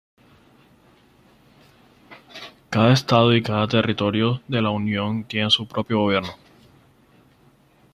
[2.71, 6.31] Cada Estado y cada Territorios de la Unión tienen su propio gobierno.